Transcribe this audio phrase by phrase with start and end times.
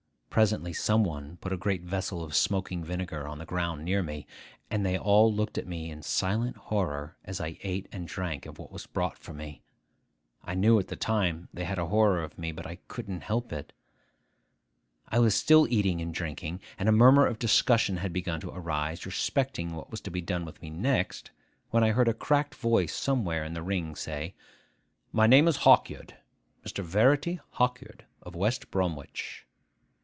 [0.31, 4.25] Presently some one put a great vessel of smoking vinegar on the ground near me;
[4.69, 8.45] and then they all looked at me in silent horror as I ate and drank
[8.45, 9.61] of what was brought for me.
[10.45, 13.51] I knew at the time they had a horror of me, but I couldn't help
[13.51, 13.73] it.
[15.09, 19.05] I was still eating and drinking, and a murmur of discussion had begun to arise
[19.05, 21.31] respecting what was to be done with me next,
[21.71, 24.35] when I heard a cracked voice somewhere in the ring say,
[25.11, 26.13] 'My name is Hawkyard,
[26.65, 26.85] Mr.
[26.85, 29.45] Verity Hawkyard, of West Bromwich.